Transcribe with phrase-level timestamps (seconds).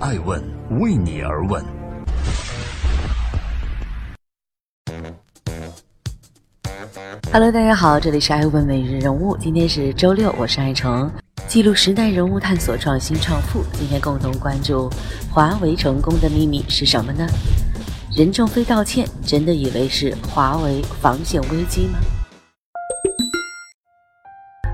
[0.00, 0.40] 爱问
[0.78, 1.64] 为你而问。
[7.32, 11.10] Hello，大家好，这里是爱问每日人物，今天是周六，我是爱成，
[11.48, 13.64] 记录时代人物，探索创新创富。
[13.72, 14.88] 今天共同关注
[15.32, 17.26] 华为成功的秘密是什么呢？
[18.16, 21.98] 任正非道歉，真的以为是华为防线危机吗？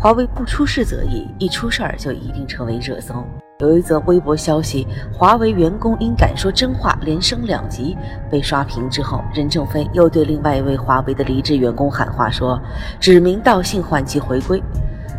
[0.00, 3.14] 华为不出事则已，一出事儿就一定成为热搜。
[3.58, 7.96] 有一则微博消息，华为员工因敢说真话连升两级
[8.30, 12.60] 被刷屏之后，任正非又对另外一位华为的离职员工喊话说
[13.00, 14.62] ：“指名道姓唤其回归，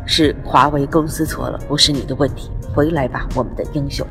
[0.05, 4.07] 是华为公司错了，不是你的问题，回来吧，我们的英雄。”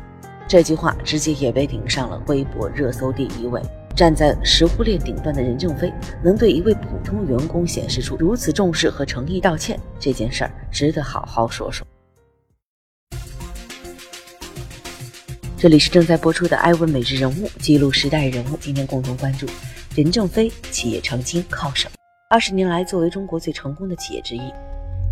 [0.47, 3.59] 这句话直接也被顶上了微博热搜第一位。
[3.99, 11.85] 站在食物链顶端的任正非，能对一位普通员工显示出如此重视和诚意道歉，这件事儿值得好好说说。
[15.57, 18.57] 这里是正在播出的《艾问每日人物》，记录时代人物。
[18.61, 19.45] 今天共同关注
[19.97, 21.91] 任正非企业成金靠什么？
[22.29, 24.53] 二十年来，作为中国最成功的企业之一，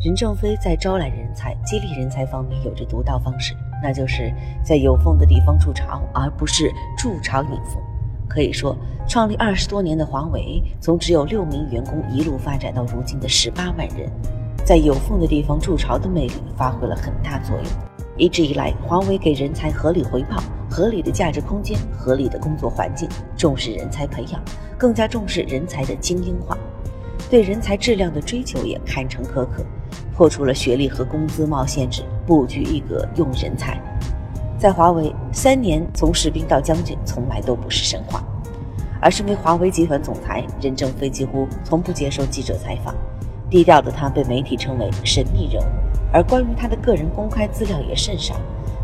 [0.01, 7.83] 任正非在招揽人才、激励人才方面有着独到方式，那就是在有风的地方筑巢，而不是筑巢引风。
[8.27, 8.75] 可以说，
[9.07, 14.09] 创立二十多年的华为，从只有六名员工一路发展到如今的十八万人，
[14.65, 17.65] 在有缝的地方筑巢的魅力发挥了很大作用。
[18.17, 24.41] 一直以来，华为给人才合理回报、合理的价值空间、合理的工作环境，重视人才培养，
[24.77, 26.57] 更加重视人才的精英化，
[27.29, 29.63] 对人才质量的追求也堪称苛刻，
[30.15, 33.79] 破除了学历和工资帽限制，布局一格用人才。
[34.57, 38.23] 在华为，三年从士兵到将军，从来都不是神话。
[38.99, 42.95] 而身为华为集团总裁，任正非几乎从不接受记者采访，
[43.51, 45.67] 低调的他被媒体称为神秘人物。
[46.11, 48.33] 而关于他的个人公开资料也甚少，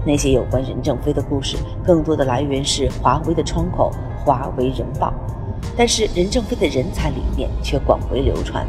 [0.06, 3.92] 那些有关任正非的故事，更多的来源是华为的窗口
[4.24, 5.08] 《华为人报》。
[5.76, 8.64] 但是任正非的人才理念却广为流传，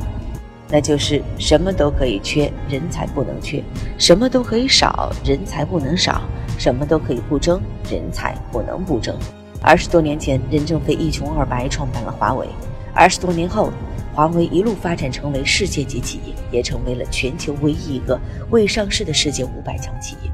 [0.71, 3.63] 那就是什么都可以缺，人才不能缺；
[3.99, 6.23] 什么都可以少，人才不能少；
[6.59, 7.61] 什么都可以不争，
[7.91, 9.17] 人才不能不争。
[9.61, 12.47] 二十多年前，任正非一穷二白创办了华为，
[12.95, 13.71] 二十多年后。
[14.17, 18.17] 华为一路发展成为世界级企业，也成为了全球唯一一个
[18.51, 20.31] 未上市的世界五百强企业。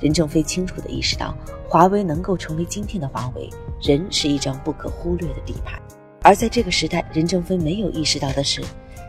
[0.00, 1.34] 任正非清楚地意识到，
[1.68, 3.50] 华为能够成为今天的华为，
[3.82, 5.76] 人是一张不可忽略的底牌。
[6.22, 8.62] 而在这个时代，任正非没有意识到的是，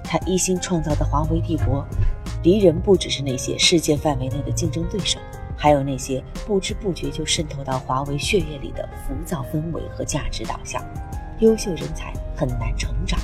[0.03, 1.85] 他一心创造的华为帝国，
[2.41, 5.19] 敌人不只是那些世界范围内的竞争对手，
[5.61, 10.83] 还有那些不知不觉就渗透到华为血液里的浮躁氛围和价值导向。
[11.39, 13.19] 优秀人才很难成长。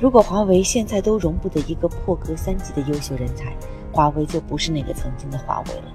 [0.00, 3.54] 如果华为现在都容不得一个破格三级的优秀人才，
[3.92, 5.92] 华为就不是那个曾经的华为了。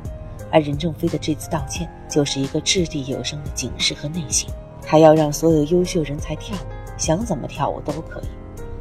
[0.52, 4.48] 而任正非的这次道歉，就是一个掷地有声的警示和内省。
[4.84, 8.28] 他要让所有优秀人才跳舞，想怎么跳舞都可以。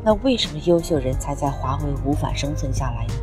[0.04, 3.14] 那为什么优秀人才在华为无法生存下来呢？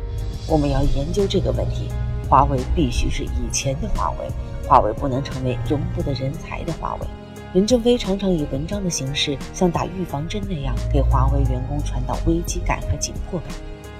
[0.48, 1.90] 我们要研究这个问题。
[2.30, 4.28] 华为必须是以前的华为，
[4.68, 7.06] 华为不能成为容不得人才的华为。
[7.52, 13.48] 任正非常常以文章的形式，像打预防针那样，给华为员工传导危机感和紧迫感。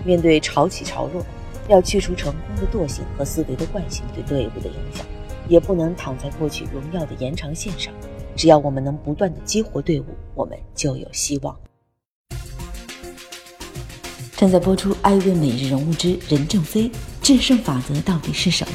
[0.04, 1.26] 面对潮起潮落，
[1.66, 5.04] 要去除成功的惰性和思维的惯性对队伍的影响，
[5.48, 7.92] 也不能躺在过去荣耀的延长线上。
[8.36, 10.04] 只要我们能不断的激活队伍，
[10.36, 11.56] 我们就有希望。
[14.36, 16.90] 正在播出《艾问每日人物之任正非
[17.30, 18.72] 制胜法则》到底是什么？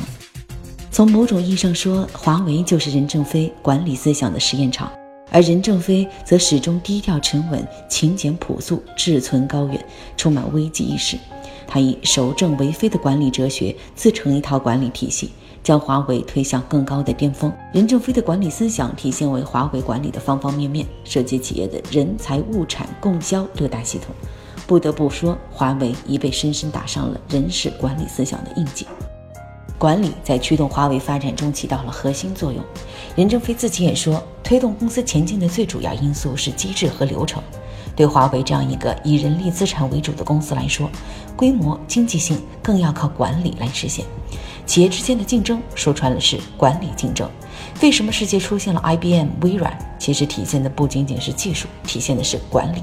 [0.90, 4.90] 从某种意义上说，华为就是任正非管理思想的实验场，
[5.30, 11.18] 而任正非则始终低调沉稳、勤俭朴素、志存高远，充满危机意识。
[11.68, 17.52] 他以守正为非的管理哲学自成一套管理体系，将华为推向更高的巅峰。
[17.74, 24.16] 任正非的管理思想体现为华为管理的方方面面，涉及企业的人才、物产、供销六大系统。
[24.68, 28.88] 不得不说，华为已被深深打上了人事管理思想的印记。
[29.78, 32.64] 管理在驱动华为发展中起到了核心作用。
[33.16, 37.44] 任正非自己也说，推动公司前进的最主要因素是机制和流程。
[37.96, 40.90] 对华为这样一个以人力资产为主的公司来说，
[41.36, 44.06] 规模、经济性更要靠管理来实现。
[44.66, 47.30] 企业之间的竞争说穿了是管理竞争。
[47.82, 49.78] 为什么世界出现了 IBM、微软？
[50.00, 52.82] 其实体现的不仅仅是技术，体现的是管理。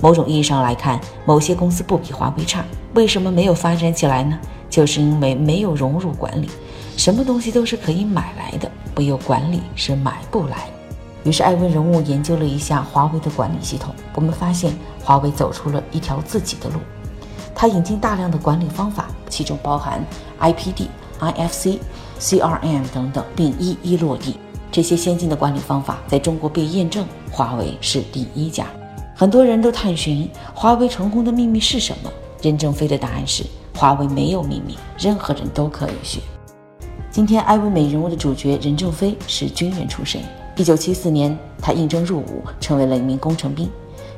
[0.00, 2.64] 某种意义上来看，某些公司不比华为差，
[2.94, 4.38] 为什么没有发展起来呢？
[4.68, 6.48] 就是因为没有融入管理，
[6.96, 10.68] 什么东西都是可以买来的，唯有管理是买不来。
[11.24, 14.72] 于是，艾问人物研究了一下华为的管理系统，我们发现
[15.04, 16.76] 华为走出了一条自己的路。
[17.54, 20.02] 他引进大量的管理方法，其中包含
[20.40, 20.86] IPD
[21.20, 21.78] IFC、
[22.18, 24.36] CRM 等等，并一一落地。
[24.72, 28.64] 这些先进的管理方法在中国被验证，华为是第一家。
[29.20, 32.10] 很多人都探寻华为成功的秘密是什么？
[32.40, 33.44] 任正非的答案是：
[33.76, 36.20] 华为没有秘密，任何人都可以学。
[37.10, 40.22] 今天艾问美人物的主角任正非是军人出身。
[40.56, 43.68] 一九七四年，他应征入伍，成为了一名工程兵。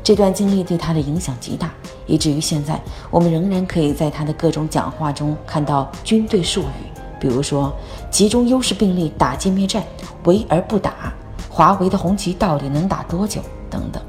[0.05, 1.75] 这段经历对他的影响极大，
[2.07, 7.75] 以至于现在我们仍然可以在他的各种讲话中看到军队术语，比如说
[8.09, 9.83] “集中优势兵力打歼灭战
[10.27, 11.13] ”“围而不打
[11.51, 14.01] ”“华为的红旗到底能打多久”等等。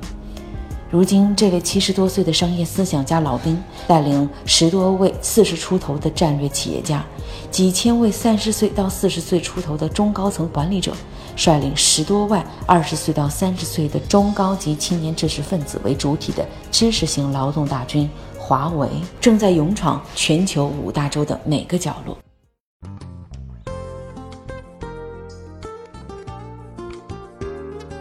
[0.94, 7.04] 如今，这位七十多岁的商业思想家老兵，带领十多位四十出头的战略企业家，
[7.50, 10.94] 几千位三十岁到四十岁出头的中高层管理者，
[11.36, 18.07] 率领十多万二十岁到三十岁的中高级青年知识分子为主体的知识型劳动大军——
[18.38, 18.88] 华为，
[19.19, 22.16] 正在勇闯全球五大洲的每个角落。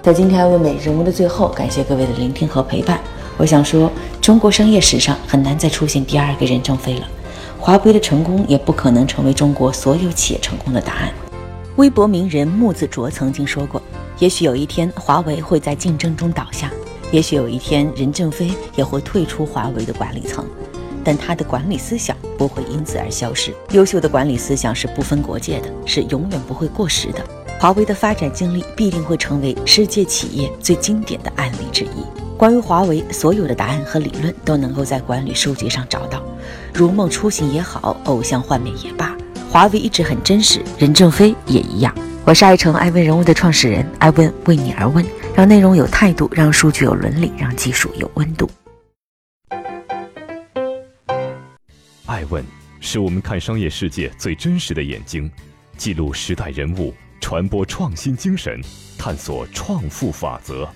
[0.02, 3.00] 在今天为美人物的最后，感谢各位的聆听和陪伴。
[3.37, 3.88] 我想说，
[4.20, 7.06] 中国商业史上很难再出现第二个任正非了。
[7.56, 11.12] 华为的成功也不可能成为中国所有企业成功的答案。
[11.76, 13.81] 微博名人木子卓曾经说过
[14.19, 16.69] ：“也许有一天华为会在竞争中倒下，
[17.12, 20.44] 也许有一天任正非也会退出华为的管理层，
[21.04, 23.54] 但他的管理思想不会因此而消失。
[23.70, 27.25] 优秀的管理思想是不分国界的，是永远不会过时的。”
[27.62, 32.05] 华为的发展经历必定会成为世界企业最经典的案例之一。
[32.37, 36.20] 关于华为，所有的答案和理论都能够在管理书籍上找到。
[36.75, 39.17] 如梦初醒也好，偶像幻灭也罢，
[39.49, 40.61] 华为一直很真实。
[40.76, 41.94] 任正非也一样。
[42.25, 48.50] 我是爱成爱问人物的创始人，爱问为你而问，让内容有态度，让数据有伦理，让技术有温度。
[52.06, 52.44] 爱问
[52.81, 55.31] 是我们看商业世界最真实的眼睛，
[55.76, 56.93] 记录时代人物。
[57.32, 58.61] 传播创新精神，
[58.99, 60.69] 探索创富法则。